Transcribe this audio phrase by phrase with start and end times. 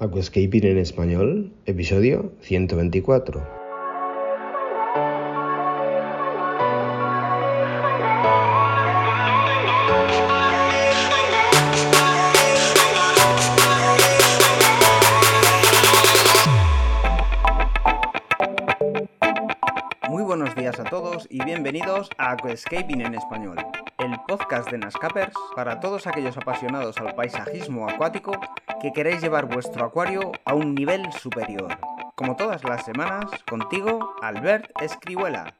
[0.00, 3.44] Aquascaping en español, episodio 124.
[20.08, 23.56] Muy buenos días a todos y bienvenidos a Aquascaping en español,
[23.98, 28.30] el podcast de Nascapers para todos aquellos apasionados al paisajismo acuático
[28.80, 31.76] que queréis llevar vuestro acuario a un nivel superior.
[32.14, 35.54] Como todas las semanas, contigo, Albert Escribuela.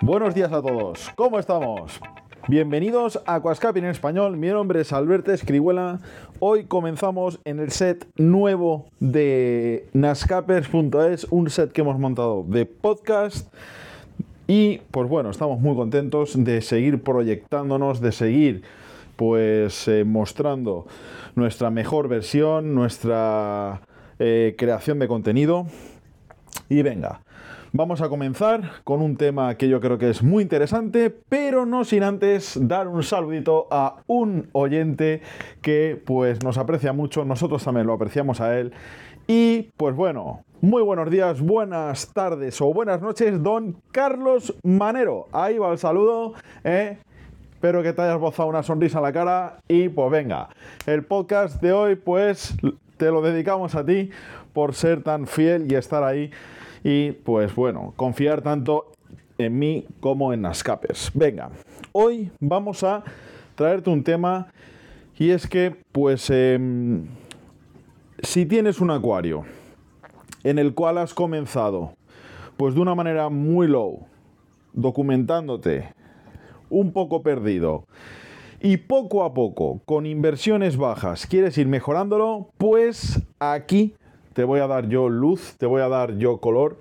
[0.00, 2.00] Buenos días a todos, ¿cómo estamos?
[2.46, 6.00] Bienvenidos a Aquascaping en español, mi nombre es Alberto Escribuela.
[6.38, 13.52] Hoy comenzamos en el set nuevo de nascapers.es, un set que hemos montado de podcast.
[14.46, 18.62] Y pues bueno, estamos muy contentos de seguir proyectándonos, de seguir
[19.18, 20.86] pues eh, mostrando
[21.34, 23.80] nuestra mejor versión, nuestra
[24.20, 25.66] eh, creación de contenido.
[26.68, 27.22] Y venga,
[27.72, 31.84] Vamos a comenzar con un tema que yo creo que es muy interesante, pero no
[31.84, 35.20] sin antes dar un saludito a un oyente
[35.60, 38.72] que pues nos aprecia mucho, nosotros también lo apreciamos a él.
[39.26, 45.26] Y pues bueno, muy buenos días, buenas tardes o buenas noches, don Carlos Manero.
[45.32, 46.32] Ahí va el saludo.
[46.64, 46.96] ¿eh?
[47.58, 50.48] Espero que te hayas bozado una sonrisa en la cara y pues venga,
[50.86, 52.54] el podcast de hoy pues
[52.96, 54.10] te lo dedicamos a ti
[54.52, 56.30] por ser tan fiel y estar ahí
[56.84, 58.92] y pues bueno, confiar tanto
[59.38, 61.10] en mí como en Nascapers.
[61.14, 61.50] Venga,
[61.90, 63.02] hoy vamos a
[63.56, 64.46] traerte un tema
[65.18, 67.08] y es que pues em,
[68.22, 69.42] si tienes un acuario
[70.44, 71.94] en el cual has comenzado
[72.56, 74.06] pues de una manera muy low,
[74.74, 75.97] documentándote,
[76.70, 77.84] un poco perdido,
[78.60, 83.94] y poco a poco, con inversiones bajas, quieres ir mejorándolo, pues aquí
[84.32, 86.78] te voy a dar yo luz, te voy a dar yo color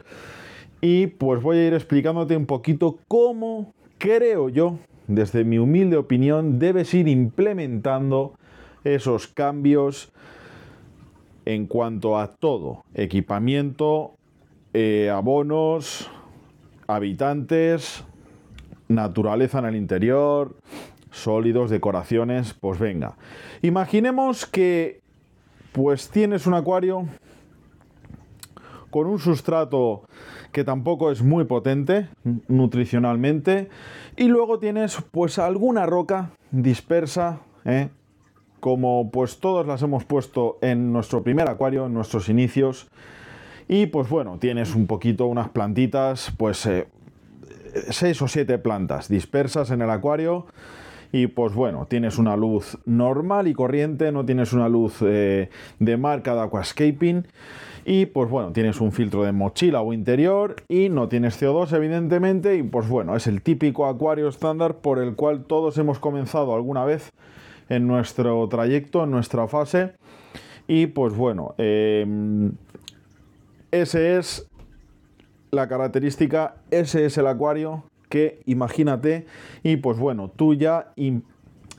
[0.82, 6.60] y pues voy a ir explicándote un poquito cómo creo yo, desde mi humilde opinión,
[6.60, 8.34] debes ir implementando
[8.84, 10.12] esos cambios
[11.46, 14.16] en cuanto a todo, equipamiento,
[14.74, 16.10] eh, abonos,
[16.88, 18.04] habitantes,
[18.88, 20.56] naturaleza en el interior,
[21.12, 23.16] sólidos, decoraciones, pues venga.
[23.62, 25.02] Imaginemos que
[25.72, 27.08] pues tienes un acuario
[28.90, 30.04] con un sustrato
[30.52, 32.10] que tampoco es muy potente
[32.48, 33.70] nutricionalmente
[34.16, 37.90] y luego tienes pues alguna roca dispersa ¿eh?
[38.60, 42.88] como pues todos las hemos puesto en nuestro primer acuario en nuestros inicios
[43.68, 46.88] y pues bueno tienes un poquito unas plantitas pues eh,
[47.90, 50.46] seis o siete plantas dispersas en el acuario
[51.12, 55.98] y pues bueno, tienes una luz normal y corriente, no tienes una luz eh, de
[55.98, 57.26] marca de aquascaping
[57.86, 62.58] y pues bueno, tienes un filtro de mochila o interior y no tienes CO2 evidentemente
[62.58, 66.84] y pues bueno, es el típico acuario estándar por el cual todos hemos comenzado alguna
[66.84, 67.12] vez
[67.70, 69.94] en nuestro trayecto, en nuestra fase
[70.68, 72.52] y pues bueno, em,
[73.72, 74.48] ese es
[75.58, 79.26] la característica, ese es el acuario que imagínate
[79.64, 80.94] y pues bueno, tú ya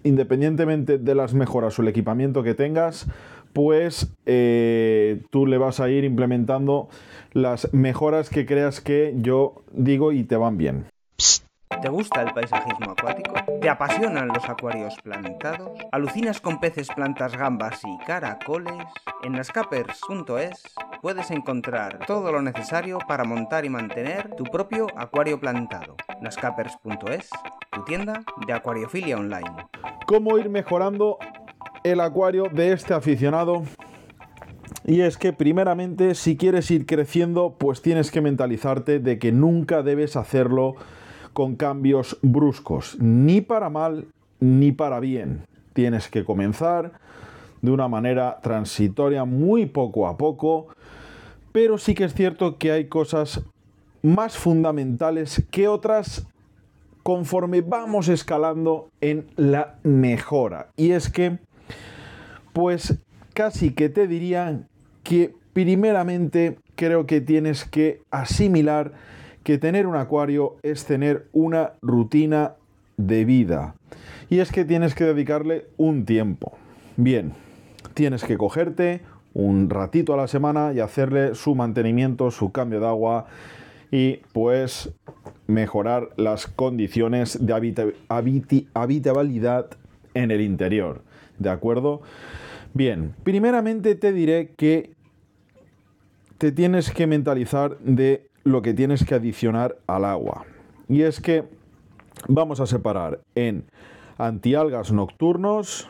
[0.04, 3.06] independientemente de las mejoras o el equipamiento que tengas,
[3.52, 6.88] pues eh, tú le vas a ir implementando
[7.32, 10.84] las mejoras que creas que yo digo y te van bien.
[11.82, 13.34] ¿Te gusta el paisajismo acuático?
[13.60, 15.78] ¿Te apasionan los acuarios plantados?
[15.92, 18.74] ¿Alucinas con peces, plantas, gambas y caracoles?
[19.22, 25.96] En nascapers.es puedes encontrar todo lo necesario para montar y mantener tu propio acuario plantado.
[26.20, 27.30] nascapers.es,
[27.70, 29.68] tu tienda de acuariofilia online.
[30.06, 31.18] ¿Cómo ir mejorando
[31.84, 33.62] el acuario de este aficionado.
[34.84, 39.82] Y es que primeramente si quieres ir creciendo pues tienes que mentalizarte de que nunca
[39.82, 40.76] debes hacerlo
[41.38, 44.08] con cambios bruscos, ni para mal
[44.40, 45.46] ni para bien.
[45.72, 46.94] Tienes que comenzar
[47.62, 50.66] de una manera transitoria, muy poco a poco,
[51.52, 53.44] pero sí que es cierto que hay cosas
[54.02, 56.26] más fundamentales que otras
[57.04, 60.70] conforme vamos escalando en la mejora.
[60.76, 61.38] Y es que
[62.52, 62.98] pues
[63.32, 64.62] casi que te diría
[65.04, 68.94] que primeramente creo que tienes que asimilar
[69.48, 72.56] que tener un acuario es tener una rutina
[72.98, 73.76] de vida.
[74.28, 76.58] Y es que tienes que dedicarle un tiempo.
[76.98, 77.32] Bien,
[77.94, 79.00] tienes que cogerte
[79.32, 83.24] un ratito a la semana y hacerle su mantenimiento, su cambio de agua
[83.90, 84.92] y pues
[85.46, 87.86] mejorar las condiciones de
[88.74, 89.70] habitabilidad
[90.12, 91.00] en el interior.
[91.38, 92.02] ¿De acuerdo?
[92.74, 94.92] Bien, primeramente te diré que
[96.36, 100.44] te tienes que mentalizar de lo que tienes que adicionar al agua.
[100.88, 101.44] Y es que
[102.26, 103.64] vamos a separar en
[104.16, 105.88] antialgas nocturnos,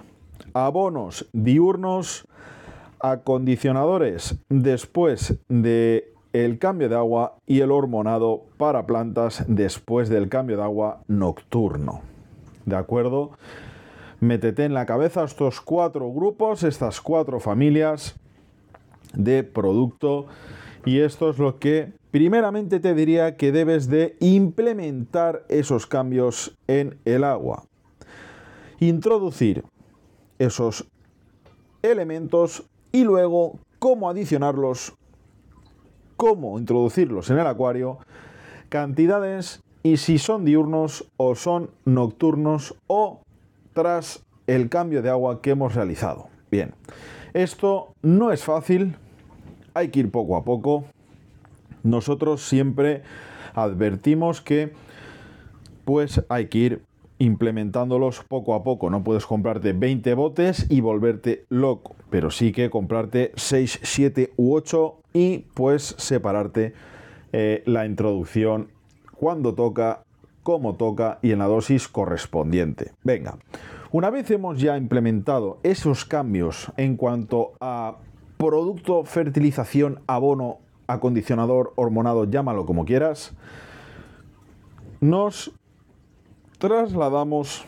[0.52, 2.26] abonos diurnos,
[3.00, 10.56] acondicionadores después de el cambio de agua y el hormonado para plantas después del cambio
[10.56, 12.02] de agua nocturno.
[12.66, 13.30] ¿De acuerdo?
[14.20, 18.16] Métete en la cabeza estos cuatro grupos, estas cuatro familias
[19.14, 20.26] de producto
[20.84, 26.98] y esto es lo que primeramente te diría que debes de implementar esos cambios en
[27.04, 27.64] el agua.
[28.80, 29.64] Introducir
[30.38, 30.86] esos
[31.82, 34.94] elementos y luego cómo adicionarlos,
[36.16, 37.98] cómo introducirlos en el acuario,
[38.68, 43.20] cantidades y si son diurnos o son nocturnos o
[43.72, 46.28] tras el cambio de agua que hemos realizado.
[46.50, 46.74] Bien,
[47.34, 48.96] esto no es fácil,
[49.74, 50.84] hay que ir poco a poco.
[51.82, 53.02] Nosotros siempre
[53.54, 54.72] advertimos que
[55.84, 56.82] pues hay que ir
[57.18, 58.90] implementándolos poco a poco.
[58.90, 64.54] No puedes comprarte 20 botes y volverte loco, pero sí que comprarte 6, 7 u
[64.54, 66.74] 8 y pues separarte
[67.32, 68.68] eh, la introducción
[69.16, 70.04] cuando toca,
[70.42, 72.92] cómo toca y en la dosis correspondiente.
[73.02, 73.38] Venga,
[73.90, 77.96] una vez hemos ya implementado esos cambios en cuanto a
[78.38, 83.34] producto, fertilización, abono, acondicionador, hormonado, llámalo como quieras,
[85.00, 85.52] nos
[86.58, 87.66] trasladamos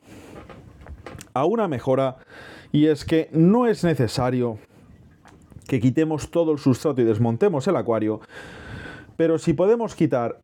[1.34, 2.16] a una mejora
[2.72, 4.58] y es que no es necesario
[5.68, 8.20] que quitemos todo el sustrato y desmontemos el acuario,
[9.16, 10.40] pero si podemos quitar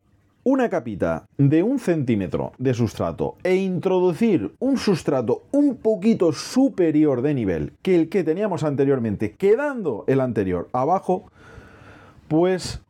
[0.49, 7.33] una capita de un centímetro de sustrato e introducir un sustrato un poquito superior de
[7.33, 11.25] nivel que el que teníamos anteriormente, quedando el anterior abajo,
[12.29, 12.81] pues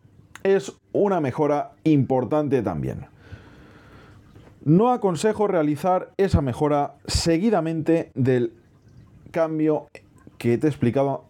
[0.44, 3.08] es una mejora importante también.
[4.64, 8.54] No aconsejo realizar esa mejora seguidamente del
[9.32, 9.88] cambio
[10.38, 11.24] que te he explicado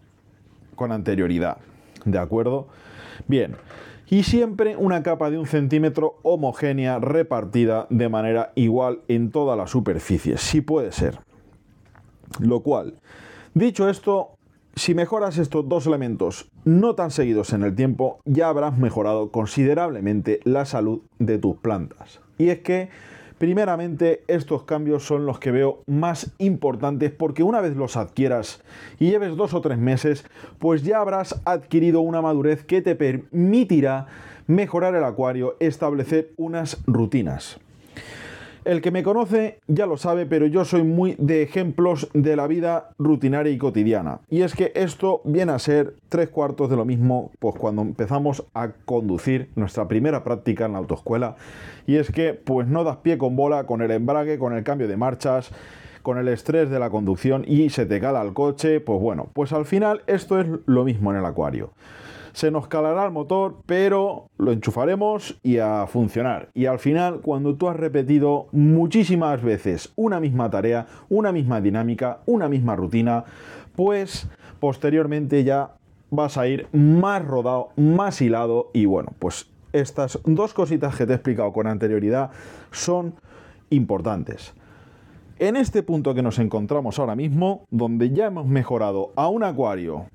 [0.74, 1.56] con anterioridad.
[2.04, 2.68] ¿De acuerdo?
[3.28, 3.56] Bien.
[4.10, 9.66] Y siempre una capa de un centímetro homogénea repartida de manera igual en toda la
[9.66, 11.18] superficie, si puede ser.
[12.40, 12.94] Lo cual,
[13.54, 14.38] dicho esto,
[14.74, 20.40] si mejoras estos dos elementos no tan seguidos en el tiempo, ya habrás mejorado considerablemente
[20.44, 22.20] la salud de tus plantas.
[22.38, 22.88] Y es que
[23.38, 28.62] Primeramente, estos cambios son los que veo más importantes porque una vez los adquieras
[28.98, 30.24] y lleves dos o tres meses,
[30.58, 34.08] pues ya habrás adquirido una madurez que te permitirá
[34.48, 37.60] mejorar el acuario, establecer unas rutinas.
[38.68, 42.46] El que me conoce ya lo sabe, pero yo soy muy de ejemplos de la
[42.46, 44.20] vida rutinaria y cotidiana.
[44.28, 48.44] Y es que esto viene a ser tres cuartos de lo mismo, pues cuando empezamos
[48.52, 51.36] a conducir nuestra primera práctica en la autoescuela.
[51.86, 54.86] Y es que pues no das pie con bola con el embrague, con el cambio
[54.86, 55.50] de marchas
[56.02, 59.52] con el estrés de la conducción y se te cala el coche, pues bueno, pues
[59.52, 61.70] al final esto es lo mismo en el acuario
[62.38, 66.50] se nos calará el motor, pero lo enchufaremos y a funcionar.
[66.54, 72.20] Y al final, cuando tú has repetido muchísimas veces una misma tarea, una misma dinámica,
[72.26, 73.24] una misma rutina,
[73.74, 74.28] pues
[74.60, 75.72] posteriormente ya
[76.10, 81.14] vas a ir más rodado, más hilado y bueno, pues estas dos cositas que te
[81.14, 82.30] he explicado con anterioridad
[82.70, 83.14] son
[83.70, 84.54] importantes.
[85.40, 90.06] En este punto que nos encontramos ahora mismo, donde ya hemos mejorado a un acuario,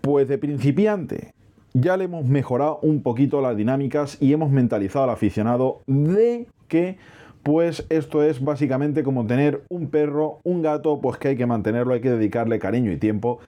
[0.00, 1.32] pues de principiante,
[1.78, 6.96] ya le hemos mejorado un poquito las dinámicas y hemos mentalizado al aficionado de que
[7.42, 11.92] pues esto es básicamente como tener un perro, un gato, pues que hay que mantenerlo,
[11.92, 13.40] hay que dedicarle cariño y tiempo.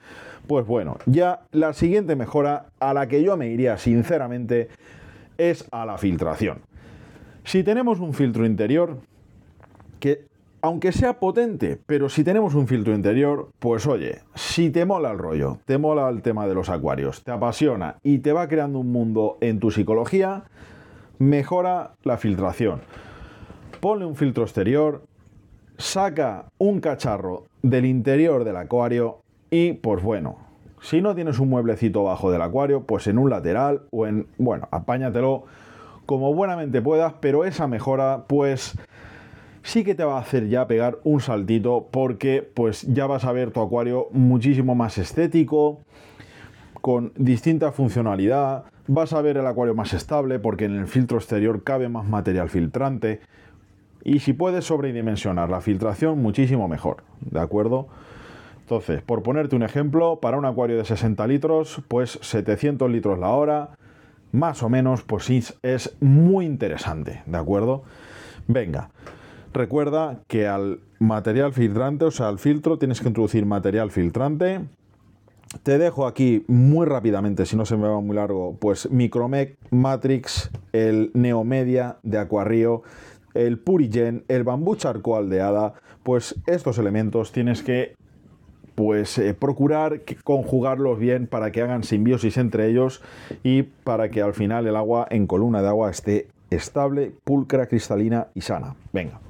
[0.46, 4.68] Pues bueno, ya la siguiente mejora a la que yo me iría sinceramente
[5.38, 6.60] es a la filtración.
[7.44, 8.98] Si tenemos un filtro interior
[10.00, 10.27] que
[10.60, 15.18] aunque sea potente, pero si tenemos un filtro interior, pues oye, si te mola el
[15.18, 18.90] rollo, te mola el tema de los acuarios, te apasiona y te va creando un
[18.90, 20.44] mundo en tu psicología,
[21.18, 22.80] mejora la filtración.
[23.80, 25.02] Ponle un filtro exterior,
[25.76, 30.38] saca un cacharro del interior del acuario y pues bueno,
[30.80, 34.68] si no tienes un mueblecito bajo del acuario, pues en un lateral o en, bueno,
[34.70, 35.44] apáñatelo
[36.06, 38.76] como buenamente puedas, pero esa mejora pues
[39.68, 43.32] sí que te va a hacer ya pegar un saltito porque pues ya vas a
[43.32, 45.82] ver tu acuario muchísimo más estético,
[46.80, 51.64] con distinta funcionalidad, vas a ver el acuario más estable porque en el filtro exterior
[51.64, 53.20] cabe más material filtrante
[54.02, 57.88] y si puedes sobredimensionar la filtración muchísimo mejor, ¿de acuerdo?
[58.60, 63.28] Entonces, por ponerte un ejemplo, para un acuario de 60 litros, pues 700 litros la
[63.28, 63.70] hora,
[64.32, 65.28] más o menos, pues
[65.62, 67.82] es muy interesante, ¿de acuerdo?
[68.46, 68.88] Venga,
[69.52, 74.60] recuerda que al material filtrante, o sea, al filtro, tienes que introducir material filtrante.
[75.62, 80.50] Te dejo aquí muy rápidamente, si no se me va muy largo, pues Micromec Matrix,
[80.72, 82.82] el Neomedia de Aquarrio,
[83.32, 85.42] el Purigen, el bambú charcoal de
[86.02, 87.94] pues estos elementos tienes que
[88.74, 93.02] pues eh, procurar conjugarlos bien para que hagan simbiosis entre ellos
[93.42, 98.28] y para que al final el agua en columna de agua esté estable, pulcra, cristalina
[98.34, 98.76] y sana.
[98.92, 99.20] Venga,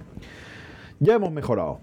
[1.01, 1.81] ya hemos mejorado.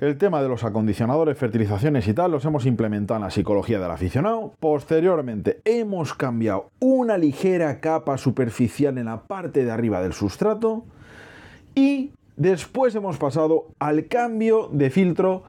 [0.00, 3.90] El tema de los acondicionadores, fertilizaciones y tal los hemos implementado en la psicología del
[3.90, 4.54] aficionado.
[4.58, 10.84] Posteriormente hemos cambiado una ligera capa superficial en la parte de arriba del sustrato
[11.74, 15.42] y después hemos pasado al cambio de filtro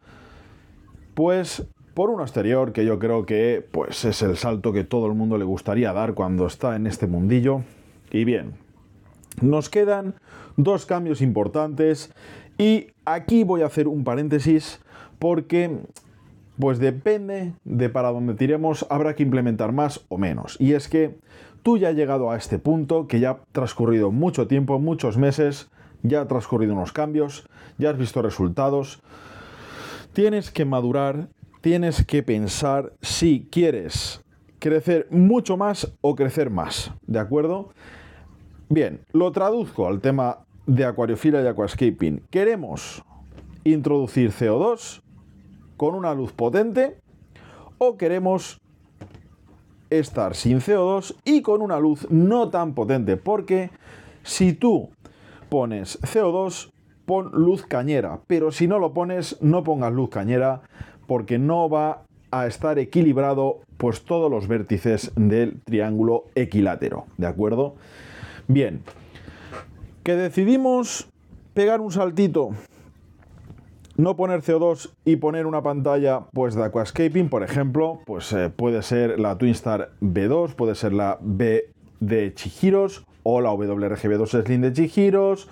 [1.13, 5.13] pues por un exterior que yo creo que pues es el salto que todo el
[5.13, 7.62] mundo le gustaría dar cuando está en este mundillo.
[8.12, 8.56] Y bien,
[9.42, 10.16] nos quedan
[10.58, 12.12] dos cambios importantes
[12.62, 14.80] y aquí voy a hacer un paréntesis
[15.18, 15.80] porque
[16.60, 20.58] pues depende de para dónde tiremos, habrá que implementar más o menos.
[20.60, 21.18] Y es que
[21.63, 25.72] tú ya has llegado a este punto, que ya ha transcurrido mucho tiempo, muchos meses,
[26.03, 27.48] ya ha transcurrido unos cambios,
[27.80, 29.01] ya has visto resultados,
[30.13, 31.30] Tienes que madurar,
[31.62, 34.22] tienes que pensar si quieres
[34.60, 37.70] crecer mucho más o crecer más, ¿de acuerdo?
[38.68, 40.39] Bien, lo traduzco al tema
[40.72, 42.22] de acuariofilia y aquascaping.
[42.30, 43.04] Queremos
[43.66, 45.01] introducir CO2
[45.75, 46.96] con una luz potente
[47.78, 48.58] o queremos
[49.90, 53.70] estar sin CO2 y con una luz no tan potente, porque
[54.24, 54.92] si tú
[55.50, 56.70] pones CO2
[57.06, 60.62] pon luz cañera, pero si no lo pones, no pongas luz cañera
[61.06, 67.75] porque no va a estar equilibrado pues todos los vértices del triángulo equilátero, ¿de acuerdo?
[68.48, 68.84] Bien,
[70.03, 71.10] que decidimos
[71.53, 72.51] pegar un saltito,
[73.98, 78.81] no poner CO2 y poner una pantalla pues de aquascaping, por ejemplo, pues eh, puede
[78.81, 84.74] ser la Twinstar B2, puede ser la B de Chihiros o la WRGB2 Slim de
[84.74, 85.48] Chihiros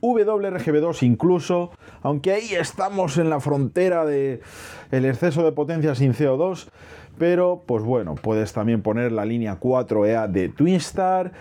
[0.00, 1.70] WRGB2 incluso,
[2.02, 4.40] aunque ahí estamos en la frontera de
[4.90, 6.68] el exceso de potencia sin CO2,
[7.18, 11.32] pero pues bueno, puedes también poner la línea 4EA de Twinstar,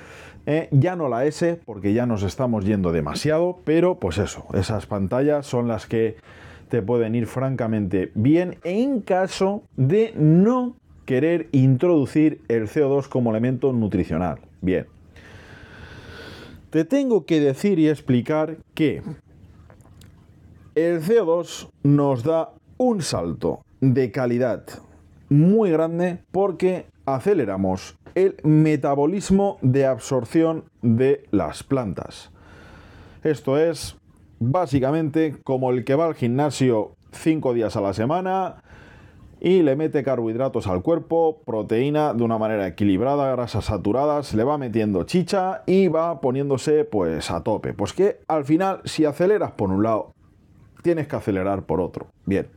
[0.50, 4.86] eh, ya no la S, porque ya nos estamos yendo demasiado, pero pues eso, esas
[4.86, 6.16] pantallas son las que
[6.70, 13.74] te pueden ir francamente bien en caso de no querer introducir el CO2 como elemento
[13.74, 14.40] nutricional.
[14.62, 14.88] Bien.
[16.70, 19.02] Te tengo que decir y explicar que
[20.76, 24.64] el CO2 nos da un salto de calidad
[25.28, 32.32] muy grande porque aceleramos el metabolismo de absorción de las plantas.
[33.24, 33.96] Esto es
[34.40, 38.64] básicamente como el que va al gimnasio cinco días a la semana,
[39.40, 44.58] y le mete carbohidratos al cuerpo, proteína de una manera equilibrada, grasas saturadas, le va
[44.58, 47.74] metiendo chicha y va poniéndose pues a tope.
[47.74, 50.12] Pues que al final si aceleras por un lado,
[50.82, 52.08] tienes que acelerar por otro.
[52.26, 52.48] Bien.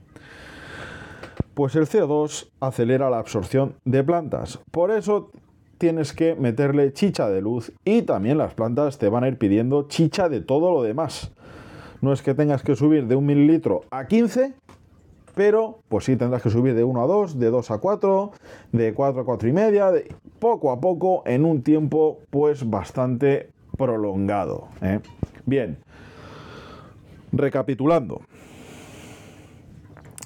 [1.53, 4.59] Pues el CO2 acelera la absorción de plantas.
[4.71, 5.31] Por eso
[5.81, 9.89] tienes que meterle chicha de luz y también las plantas te van a ir pidiendo
[9.89, 11.33] chicha de todo lo demás.
[12.03, 14.53] No es que tengas que subir de un mililitro a 15,
[15.35, 18.31] pero pues sí tendrás que subir de 1 a 2, de 2 a 4,
[18.73, 19.91] de 4 a 4 y media,
[20.39, 24.69] poco a poco en un tiempo pues bastante prolongado.
[24.83, 25.01] ¿eh?
[25.47, 25.79] Bien,
[27.33, 28.21] recapitulando,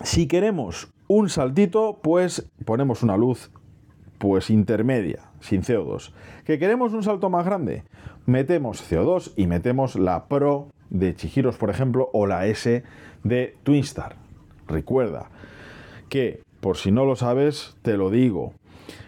[0.02, 3.52] si queremos un saltito, pues ponemos una luz
[4.18, 6.10] pues intermedia, sin CO2.
[6.46, 7.84] ¿Que queremos un salto más grande?
[8.24, 12.82] Metemos CO2 y metemos la Pro de Chihiros, por ejemplo, o la S
[13.24, 14.16] de Twinstar.
[14.66, 15.28] Recuerda
[16.08, 18.54] que, por si no lo sabes, te lo digo.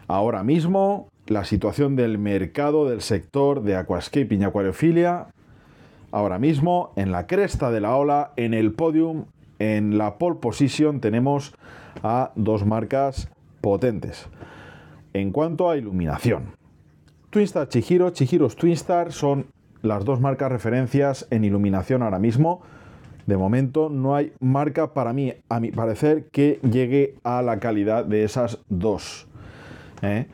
[0.08, 5.28] Ahora mismo, la situación del mercado del sector de aquascaping y acuariofilia,
[6.12, 9.24] ahora mismo, en la cresta de la ola, en el podium,
[9.58, 11.54] en la pole position, tenemos
[12.02, 13.30] a dos marcas
[13.62, 14.28] potentes.
[15.16, 16.52] En cuanto a iluminación,
[17.30, 19.46] Twinstar Chihiro, Chihiros Twinstar son
[19.80, 22.60] las dos marcas referencias en iluminación ahora mismo
[23.24, 28.04] de momento no hay marca para mí, a mi parecer, que llegue a la calidad
[28.04, 29.26] de esas dos.
[30.02, 30.26] ¿eh?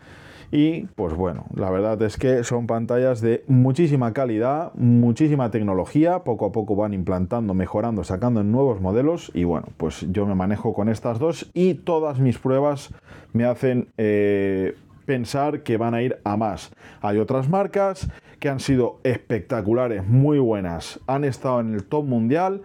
[0.55, 6.45] Y pues bueno, la verdad es que son pantallas de muchísima calidad, muchísima tecnología, poco
[6.45, 9.33] a poco van implantando, mejorando, sacando nuevos modelos.
[9.33, 12.91] Y bueno, pues yo me manejo con estas dos y todas mis pruebas
[13.33, 16.71] me hacen eh, pensar que van a ir a más.
[17.01, 22.61] Hay otras marcas que han sido espectaculares, muy buenas, han estado en el top mundial,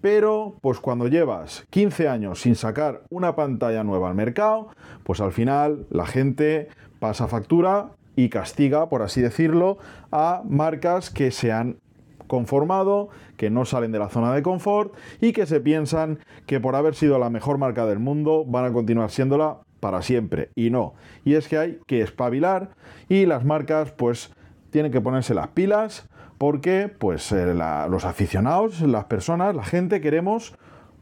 [0.00, 4.68] pero pues cuando llevas 15 años sin sacar una pantalla nueva al mercado,
[5.04, 9.78] pues al final la gente pasa factura y castiga, por así decirlo,
[10.10, 11.78] a marcas que se han
[12.26, 16.76] conformado, que no salen de la zona de confort y que se piensan que por
[16.76, 20.50] haber sido la mejor marca del mundo van a continuar siéndola para siempre.
[20.54, 20.94] Y no.
[21.24, 22.70] Y es que hay que espabilar
[23.08, 24.32] y las marcas pues
[24.70, 26.08] tienen que ponerse las pilas
[26.40, 27.54] porque pues eh,
[27.90, 30.54] los aficionados, las personas, la gente queremos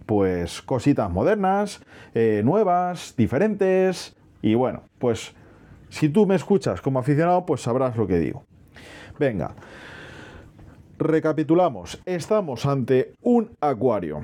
[0.05, 1.81] pues cositas modernas,
[2.13, 5.37] eh, nuevas, diferentes y bueno, pues
[5.91, 8.43] si tú me escuchas como aficionado pues sabrás lo que digo.
[9.21, 9.55] Venga,
[10.99, 14.23] recapitulamos, estamos ante un acuario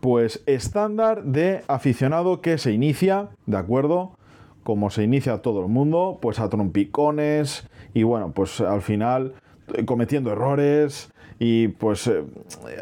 [0.00, 4.18] pues estándar de aficionado que se inicia, ¿de acuerdo?
[4.64, 9.34] Como se inicia todo el mundo, pues a trompicones y bueno, pues al final
[9.86, 12.22] cometiendo errores y pues eh,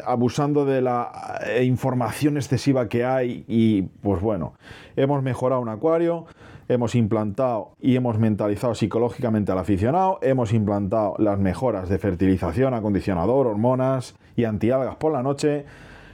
[0.05, 4.53] abusando de la eh, información excesiva que hay y pues bueno,
[4.95, 6.25] hemos mejorado un acuario,
[6.67, 13.47] hemos implantado y hemos mentalizado psicológicamente al aficionado, hemos implantado las mejoras de fertilización, acondicionador,
[13.47, 15.65] hormonas y antialgas por la noche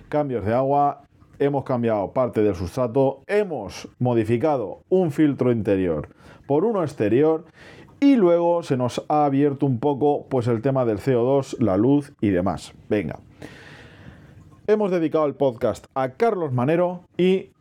[0.10, 1.04] cambios de agua,
[1.40, 6.10] hemos cambiado parte del sustrato, hemos modificado un filtro interior
[6.46, 7.46] por uno exterior
[8.00, 12.14] y luego se nos ha abierto un poco pues el tema del CO2, la luz
[12.22, 12.74] y demás.
[12.90, 13.20] Venga.
[14.68, 17.52] Hemos dedicado el podcast a Carlos Manero y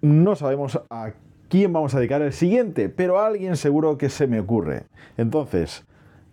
[0.00, 1.12] no sabemos a
[1.48, 4.84] quién vamos a dedicar el siguiente, pero a alguien seguro que se me ocurre.
[5.16, 5.86] Entonces,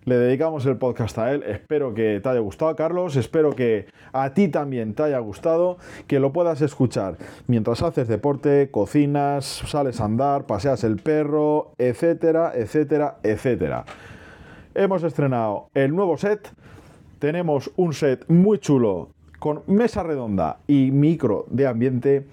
[0.06, 1.44] le dedicamos el podcast a él.
[1.44, 3.16] Espero que te haya gustado, Carlos.
[3.16, 8.70] Espero que a ti también te haya gustado, que lo puedas escuchar mientras haces deporte,
[8.72, 13.86] cocinas, sales a andar, paseas el perro, etcétera, etcétera, etcétera.
[14.76, 16.52] Hemos estrenado el nuevo set.
[17.18, 22.28] Tenemos un set muy chulo con mesa redonda y micro de ambiente.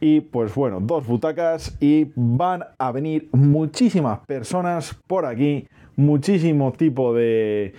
[0.00, 5.68] Y pues bueno, dos butacas y van a venir muchísimas personas por aquí
[6.00, 7.74] muchísimo tipo de,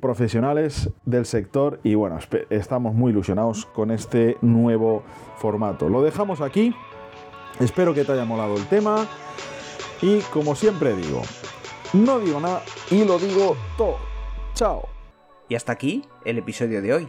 [0.00, 2.18] profesionales del sector y bueno,
[2.50, 5.02] estamos muy ilusionados con este nuevo
[5.36, 5.88] formato.
[5.88, 6.74] Lo dejamos aquí,
[7.58, 9.06] espero que te haya molado el tema
[10.00, 11.22] y como siempre digo,
[11.92, 13.96] no digo nada y lo digo todo.
[14.54, 14.88] Chao.
[15.48, 17.08] Y hasta aquí el episodio de hoy.